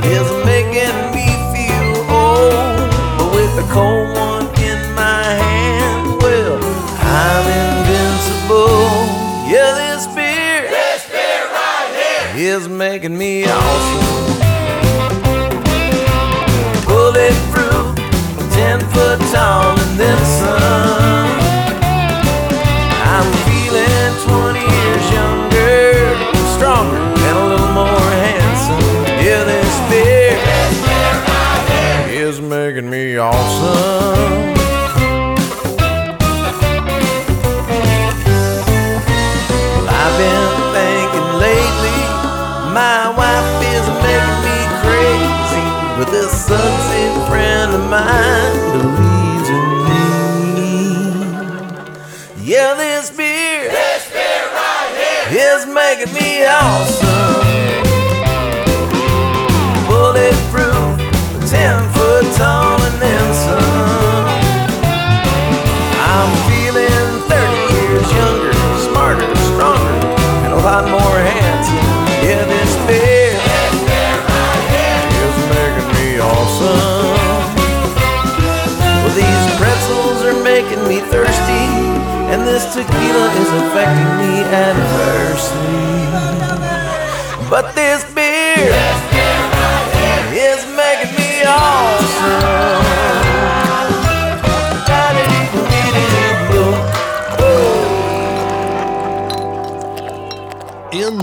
[0.03, 2.89] is making me feel old.
[3.19, 6.57] But with the cold one in my hand, well,
[7.01, 7.45] I'm
[7.85, 9.05] invincible.
[9.47, 14.26] Yeah, this beer, this beer right here, is making me awesome.
[33.27, 34.53] Awesome.
[39.75, 41.99] Well, I've been thinking lately,
[42.71, 45.67] my wife is making me crazy.
[45.97, 49.65] But this sunsy friend of mine believes in
[50.55, 50.73] me.
[52.49, 54.91] Yeah, this beer, this beer right
[55.31, 57.56] here, is making me awesome.
[70.81, 71.89] Lot more handsome.
[72.21, 73.33] Yeah, this beer
[75.25, 77.17] is making me awesome.
[79.01, 81.65] Well, these pretzels are making me thirsty,
[82.31, 85.81] and this tequila is affecting me adversely.
[87.49, 88.86] But this beer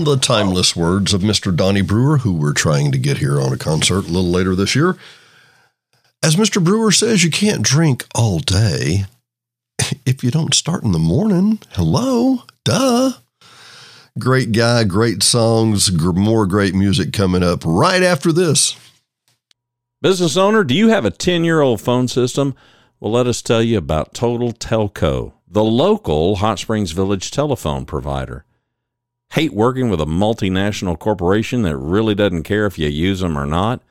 [0.03, 1.55] The timeless words of Mr.
[1.55, 4.75] Donnie Brewer, who we're trying to get here on a concert a little later this
[4.75, 4.97] year,
[6.21, 6.61] as Mr.
[6.61, 9.05] Brewer says, you can't drink all day
[10.05, 11.59] if you don't start in the morning.
[11.71, 13.13] Hello, duh.
[14.19, 18.75] Great guy, great songs, more great music coming up right after this.
[20.01, 22.53] Business owner, do you have a 10 year old phone system?
[22.99, 28.45] Well, let us tell you about Total Telco, the local Hot Springs Village telephone provider.
[29.35, 33.45] Hate working with a multinational corporation that really doesn't care if you use them or
[33.45, 33.81] not?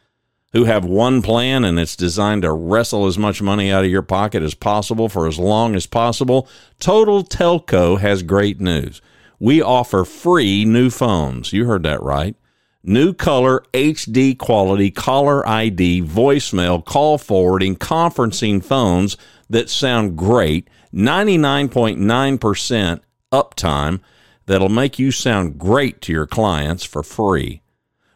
[0.55, 4.01] Who have one plan and it's designed to wrestle as much money out of your
[4.01, 6.49] pocket as possible for as long as possible?
[6.81, 9.03] Total Telco has great news.
[9.39, 11.53] We offer free new phones.
[11.53, 12.37] You heard that right.
[12.83, 19.19] New color, HD quality, caller ID, voicemail, call forwarding, conferencing phones
[19.51, 24.01] that sound great, 99.9% uptime
[24.47, 27.63] that'll make you sound great to your clients for free.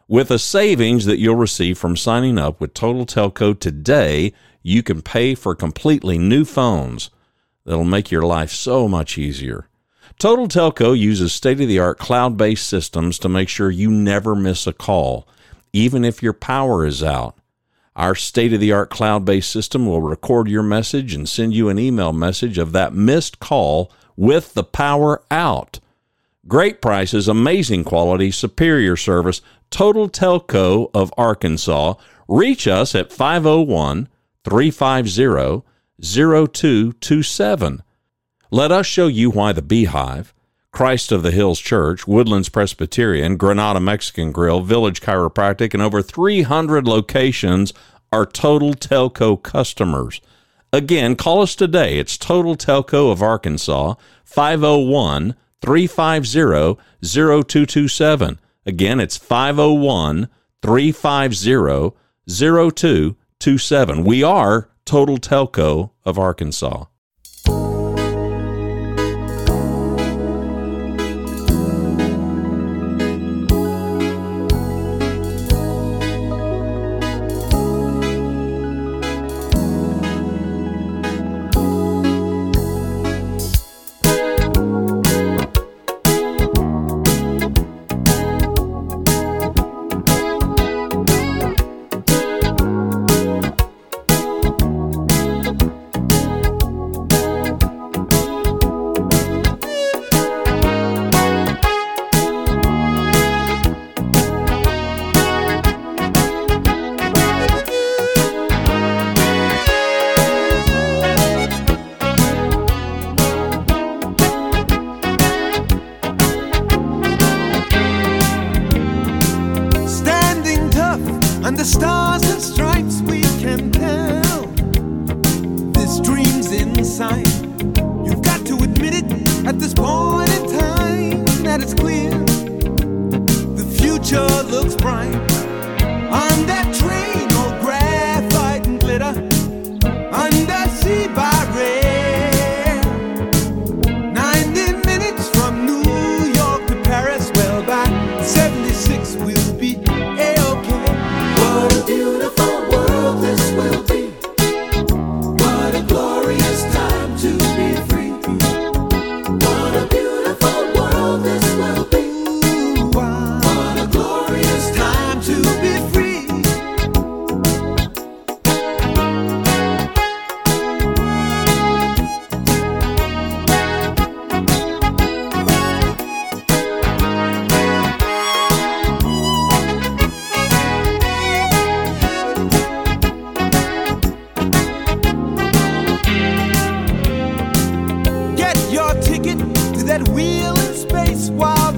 [0.07, 5.01] With a savings that you'll receive from signing up with Total Telco today, you can
[5.01, 7.09] pay for completely new phones
[7.65, 9.67] that'll make your life so much easier.
[10.17, 14.35] Total Telco uses state of the art cloud based systems to make sure you never
[14.35, 15.27] miss a call,
[15.71, 17.37] even if your power is out.
[17.95, 21.69] Our state of the art cloud based system will record your message and send you
[21.69, 25.79] an email message of that missed call with the power out.
[26.49, 29.39] Great prices, amazing quality, superior service.
[29.69, 31.93] Total Telco of Arkansas.
[32.27, 34.09] Reach us at 501
[34.43, 35.63] 350
[36.01, 37.83] 0227.
[38.49, 40.33] Let us show you why the Beehive,
[40.71, 46.87] Christ of the Hills Church, Woodlands Presbyterian, Granada Mexican Grill, Village Chiropractic, and over 300
[46.87, 47.73] locations
[48.11, 50.19] are Total Telco customers.
[50.73, 51.99] Again, call us today.
[51.99, 53.93] It's Total Telco of Arkansas,
[54.23, 58.39] 501 350 0227.
[58.65, 60.29] Again, it's 501
[60.61, 61.95] 350
[62.27, 64.03] 0227.
[64.03, 66.85] We are Total Telco of Arkansas.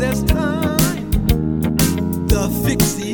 [0.02, 1.12] there's time,
[2.28, 3.11] the fixie.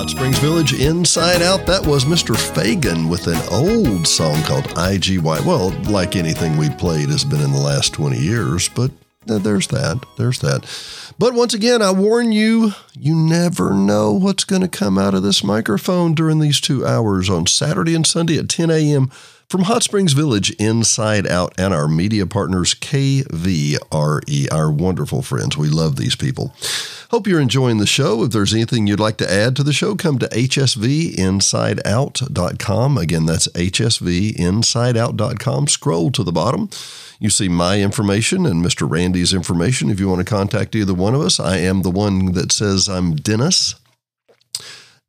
[0.00, 1.66] Hot Springs Village Inside Out.
[1.66, 2.34] That was Mr.
[2.34, 5.44] Fagen with an old song called IGY.
[5.44, 8.90] Well, like anything we played has been in the last 20 years, but
[9.26, 10.02] there's that.
[10.16, 10.64] There's that.
[11.18, 15.22] But once again, I warn you, you never know what's going to come out of
[15.22, 19.10] this microphone during these two hours on Saturday and Sunday at 10 a.m.
[19.50, 25.56] From Hot Springs Village Inside Out and our media partners, KVRE, our wonderful friends.
[25.56, 26.54] We love these people.
[27.10, 28.22] Hope you're enjoying the show.
[28.22, 32.96] If there's anything you'd like to add to the show, come to hsvinsideout.com.
[32.96, 35.66] Again, that's hsvinsideout.com.
[35.66, 36.70] Scroll to the bottom.
[37.18, 38.88] You see my information and Mr.
[38.88, 39.90] Randy's information.
[39.90, 42.88] If you want to contact either one of us, I am the one that says
[42.88, 43.74] I'm Dennis.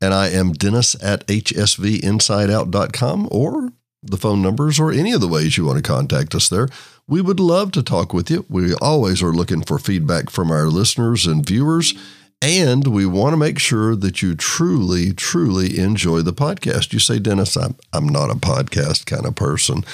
[0.02, 3.74] And I am Dennis at hsvinsideout.com or
[4.04, 6.68] the phone numbers or any of the ways you want to contact us there.
[7.08, 8.46] We would love to talk with you.
[8.50, 11.94] We always are looking for feedback from our listeners and viewers.
[12.42, 16.92] And we want to make sure that you truly, truly enjoy the podcast.
[16.92, 19.86] You say, Dennis, I'm, I'm not a podcast kind of person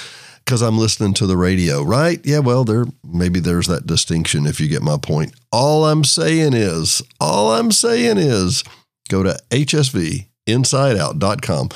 [0.44, 2.20] because I'm listening to the radio, right?
[2.24, 5.34] Yeah, well, there maybe there's that distinction if you get my point.
[5.52, 8.64] All I'm saying is, all I'm saying is
[9.10, 11.68] go to hsvinsideout.com.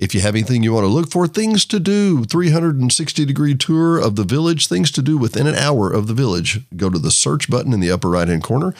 [0.00, 3.98] If you have anything you want to look for, things to do, 360 degree tour
[3.98, 7.10] of the village, things to do within an hour of the village, go to the
[7.10, 8.72] search button in the upper right hand corner,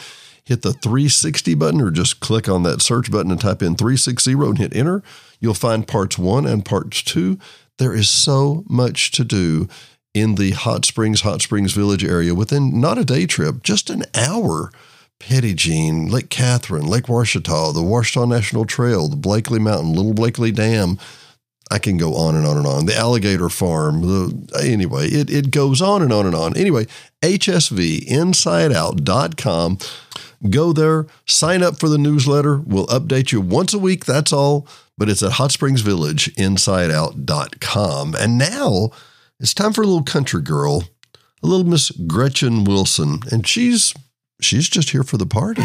[0.43, 4.31] hit the 360 button, or just click on that search button and type in 360
[4.33, 5.03] and hit enter.
[5.39, 7.37] You'll find parts one and parts two.
[7.77, 9.69] There is so much to do
[10.15, 14.05] in the Hot Springs, Hot Springs Village area within not a day trip, just an
[14.15, 14.71] hour.
[15.21, 20.51] Petit Jean, Lake Catherine, Lake Ouachita, the Ouachita National Trail, the Blakely Mountain, Little Blakely
[20.51, 20.97] Dam.
[21.69, 22.87] I can go on and on and on.
[22.87, 24.01] The alligator farm.
[24.01, 26.57] The, anyway, it, it goes on and on and on.
[26.57, 26.87] Anyway,
[27.21, 29.77] hsvinsideout.com.
[30.49, 32.57] Go there, sign up for the newsletter.
[32.57, 34.05] We'll update you once a week.
[34.05, 34.67] That's all.
[34.97, 38.15] But it's at Hot Springs Village, insideout.com.
[38.15, 38.89] And now
[39.39, 40.85] it's time for a little country girl,
[41.43, 43.19] a little Miss Gretchen Wilson.
[43.31, 43.93] And she's
[44.41, 45.63] she's just here for the party.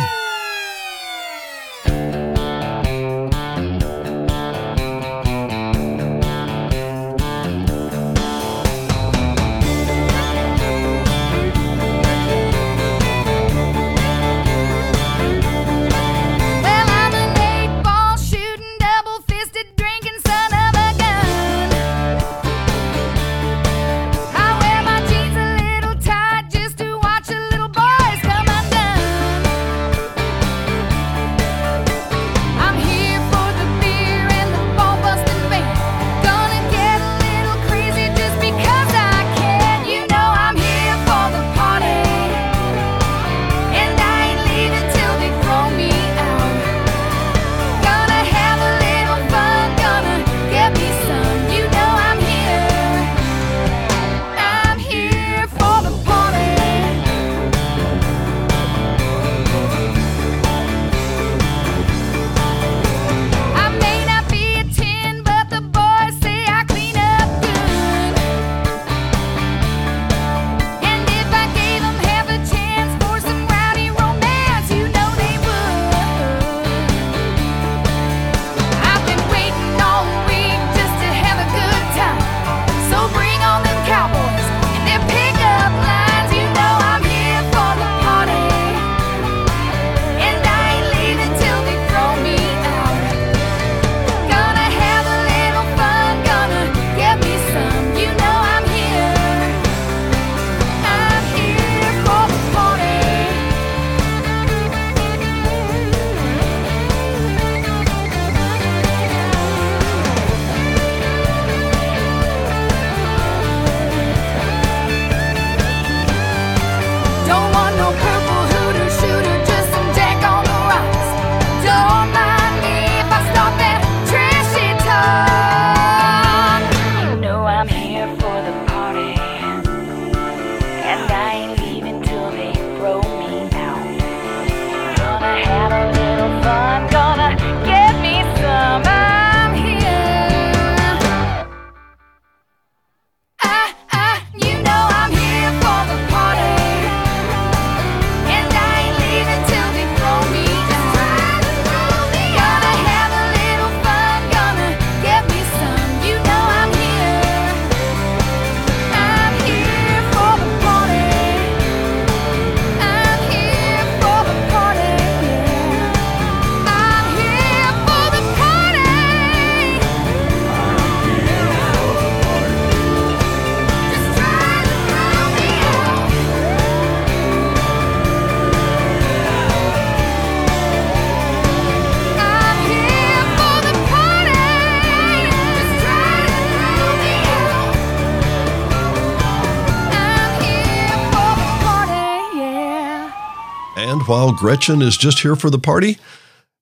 [194.36, 195.98] Gretchen is just here for the party,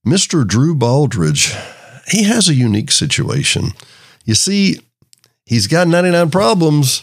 [0.06, 0.46] Mr.
[0.46, 1.54] Drew Baldridge,
[2.08, 3.70] he has a unique situation.
[4.24, 4.80] You see,
[5.46, 7.02] he's got 99 problems,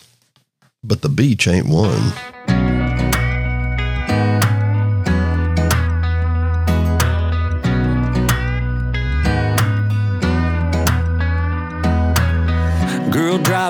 [0.83, 2.13] but the beach ain't one.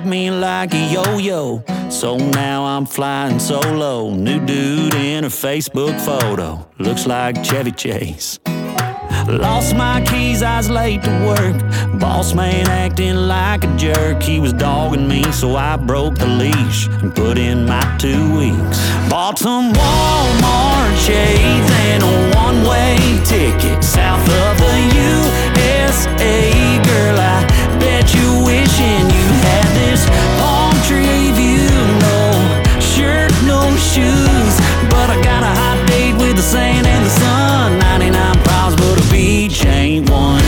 [0.02, 1.64] Dropped me like a yo-yo.
[1.92, 4.10] So now I'm flying solo.
[4.10, 6.68] New dude in a Facebook photo.
[6.80, 8.40] Looks like Chevy Chase.
[9.28, 12.00] Lost my keys, I was late to work.
[12.00, 14.24] Boss man acting like a jerk.
[14.24, 18.80] He was dogging me, so I broke the leash and put in my two weeks.
[19.08, 26.42] Bought some Walmart shades and a one way ticket south of the USA.
[26.90, 27.46] Girl, I
[27.80, 29.71] bet you wishing you had
[34.92, 37.80] but I got a hot date with the sand and the sun.
[37.80, 40.42] 99 problems, but a beach ain't one.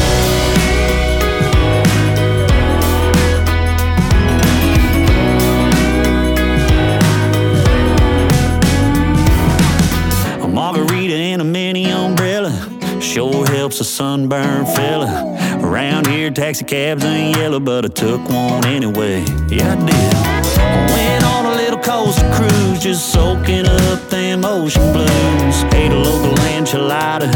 [10.44, 12.52] A margarita and a mini umbrella
[13.14, 15.38] sure helps a sunburned fella.
[15.62, 19.20] Around here, taxi cabs ain't yellow, but I took one anyway.
[19.50, 20.14] Yeah, I did.
[20.92, 25.64] Went on a little coast cruise, just soaking up them ocean blues.
[25.74, 27.34] Ate a local enchilada,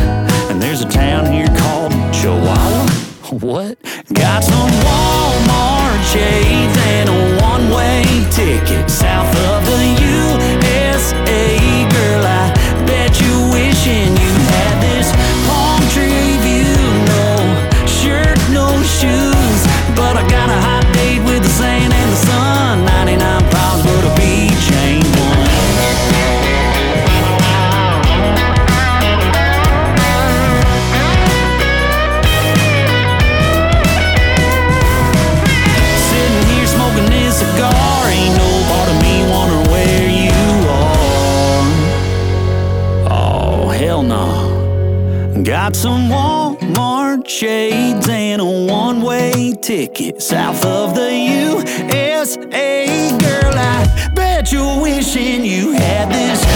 [0.49, 2.87] and there's a town here called Chihuahua.
[3.31, 3.77] What?
[4.13, 11.89] Got some Walmart shades and a one-way ticket south of the USA.
[11.89, 12.25] Girl,
[45.77, 51.13] some Walmart shades and a one way ticket south of the
[51.93, 53.15] USA.
[53.19, 56.46] Girl, I bet you're wishing you had this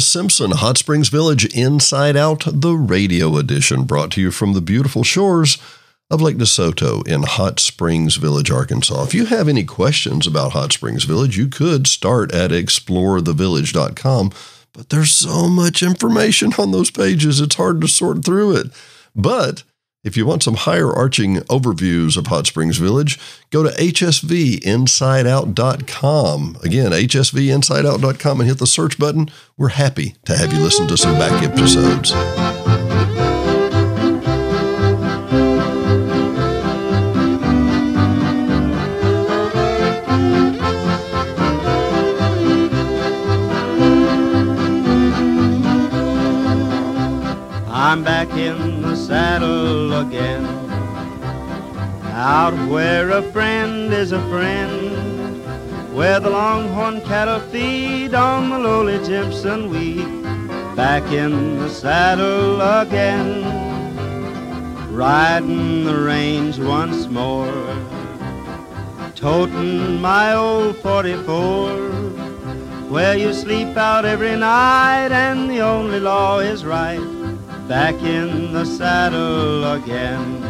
[0.00, 5.04] Simpson, Hot Springs Village Inside Out, the radio edition, brought to you from the beautiful
[5.04, 5.58] shores
[6.10, 9.04] of Lake DeSoto in Hot Springs Village, Arkansas.
[9.04, 14.32] If you have any questions about Hot Springs Village, you could start at explorethevillage.com,
[14.72, 18.66] but there's so much information on those pages, it's hard to sort through it.
[19.14, 19.62] But
[20.02, 23.18] if you want some higher arching overviews of Hot Springs Village,
[23.50, 26.58] go to hsvinsideout.com.
[26.62, 29.30] Again, hsvinsideout.com and hit the search button.
[29.58, 32.12] We're happy to have you listen to some back episodes.
[47.72, 50.44] I'm back in the saddle again.
[52.12, 55.44] Out where a friend is a friend.
[55.94, 60.06] Where the longhorn cattle feed on the lowly Jimson weed.
[60.76, 63.44] Back in the saddle again.
[64.92, 67.52] Riding the range once more.
[69.14, 71.90] Toting my old 44
[72.90, 77.19] where you sleep out every night and the only law is right.
[77.70, 80.42] Back in the saddle again.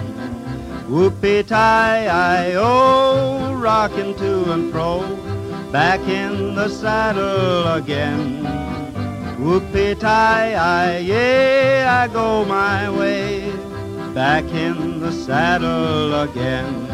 [0.89, 5.03] Whoopie tie I oh, rocking to and fro.
[5.71, 8.43] Back in the saddle again.
[9.39, 13.53] Whoopie tie I yeah, I go my way.
[14.15, 16.90] Back in the saddle again.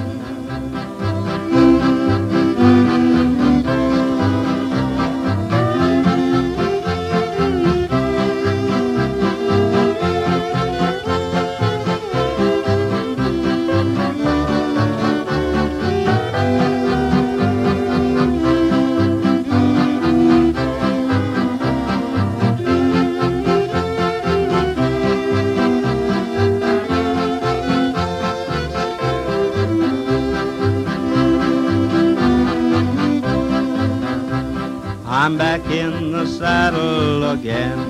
[35.26, 37.80] I'm back in the saddle again.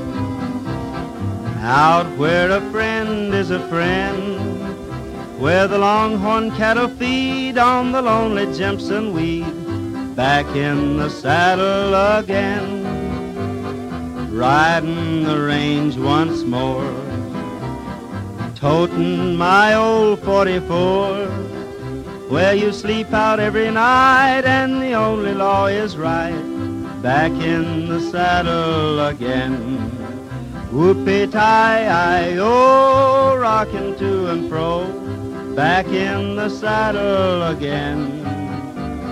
[1.61, 5.39] Out where a friend is a friend.
[5.39, 9.45] Where the longhorn cattle feed on the lonely Jimson weed.
[10.17, 12.87] Back in the saddle again.
[14.35, 16.91] Riding the range once more.
[18.55, 21.27] Toting my old 44
[22.31, 26.56] where you sleep out every night and the only law is right.
[27.07, 29.93] Back in the saddle again.
[30.73, 34.89] Whoopie tie I oh, rocking to and fro.
[35.55, 38.25] Back in the saddle again.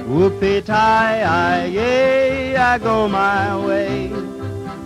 [0.08, 4.08] Whoopie tie I yay, I go my way.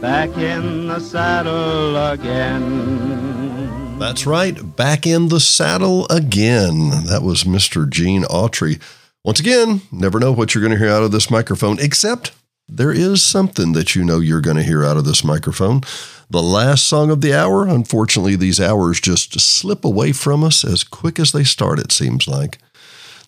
[0.02, 3.98] Back in the saddle again.
[3.98, 6.90] That's right, back in the saddle again.
[7.06, 7.88] That was Mr.
[7.88, 8.78] Gene Autry.
[9.24, 12.32] Once again, never know what you're going to hear out of this microphone, except
[12.68, 15.80] there is something that you know you're going to hear out of this microphone.
[16.28, 20.84] The last song of the hour, unfortunately, these hours just slip away from us as
[20.84, 22.58] quick as they start, it seems like.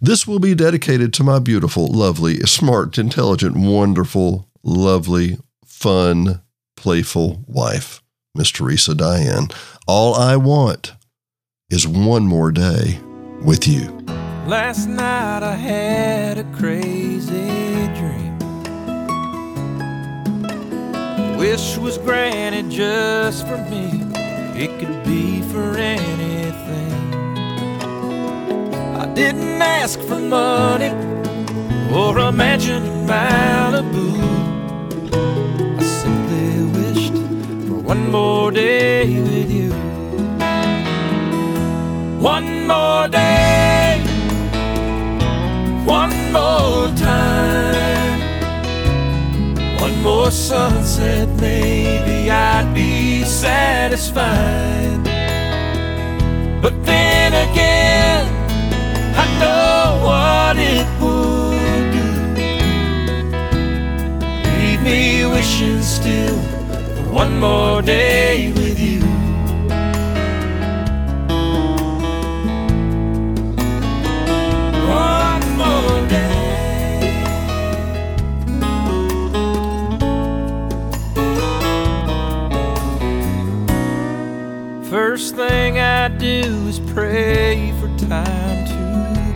[0.03, 6.43] This will be dedicated to my beautiful, lovely, smart, intelligent, wonderful, lovely, fun,
[6.77, 8.03] playful wife,
[8.35, 9.49] Miss Teresa Diane.
[9.87, 10.93] All I want
[11.71, 13.01] is one more day
[13.43, 13.91] with you.
[14.47, 17.60] Last night I had a crazy
[21.41, 24.05] Wish was granted just for me.
[24.63, 27.15] It could be for anything.
[29.03, 30.91] I didn't ask for money
[31.95, 34.09] or a mansion in Malibu.
[35.79, 37.15] I simply wished
[37.67, 39.71] for one more day with you.
[42.21, 43.99] One more day,
[45.87, 47.90] one more time,
[49.81, 55.01] one more sunset, maybe I'd be satisfied.
[56.63, 58.27] But then again,
[59.17, 62.09] I know what it would do.
[64.59, 66.39] Leave me wishing still
[66.97, 69.01] for one more day with you.
[74.87, 75.90] One more
[86.95, 88.75] pray for time to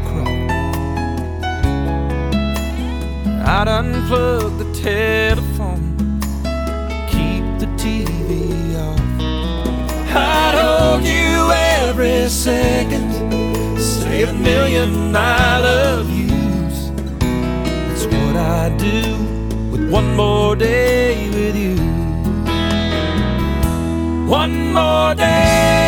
[0.07, 0.51] crawl.
[3.47, 5.85] I'd unplug the telephone,
[7.09, 8.31] keep the TV
[8.87, 9.01] off.
[10.17, 11.53] I'd hold you
[11.87, 13.11] every second,
[13.81, 16.91] say a million I love yous.
[17.21, 19.01] That's what I do
[19.71, 21.77] with one more day with you.
[24.27, 25.84] One more day,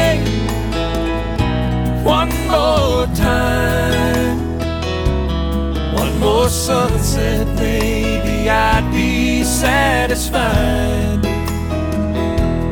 [3.06, 4.38] more time,
[5.94, 11.22] one more sunset, maybe I'd be satisfied.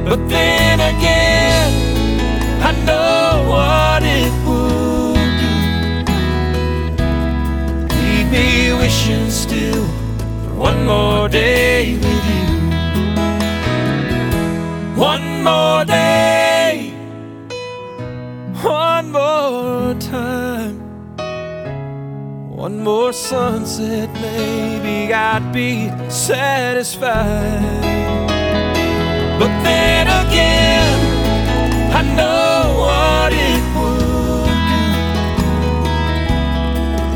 [0.09, 1.72] But then again,
[2.62, 5.57] I know what it would do.
[7.97, 9.87] Leave me wishing still
[10.45, 12.45] for one more day with you.
[14.97, 16.03] One more day,
[22.85, 27.62] more sunset, maybe I'd be satisfied.
[29.41, 31.01] But then again,
[31.99, 34.87] I know what it would do.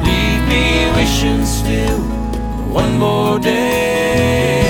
[0.09, 0.65] Leave me
[0.97, 2.03] wishing still
[2.73, 4.65] one more day.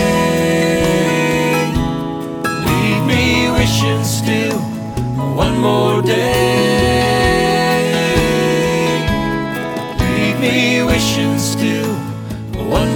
[2.67, 4.61] Leave me wishing still
[5.37, 6.78] one more day.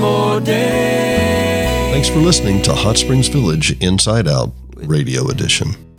[0.02, 1.90] More day.
[1.92, 5.91] Thanks for listening to Hot Springs Village Inside Out Radio Edition.